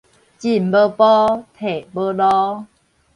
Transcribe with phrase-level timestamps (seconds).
[0.03, 0.19] 進無步，退無
[2.11, 2.65] 路